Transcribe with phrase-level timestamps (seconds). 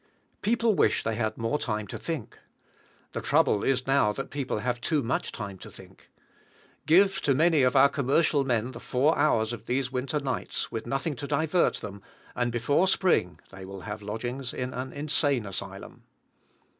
[0.41, 2.39] People wish they had more time to think.
[3.11, 6.09] The trouble is now, that people have too much time to think.
[6.87, 10.87] Give to many of our commercial men the four hours of these winter nights, with
[10.87, 12.01] nothing to divert them,
[12.35, 16.01] and before spring they will have lodgings in an insane asylum.